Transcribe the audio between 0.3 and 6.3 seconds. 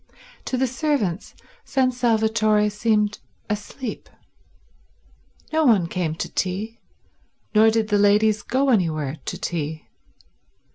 To the servants San Salvatore seemed asleep. No one came to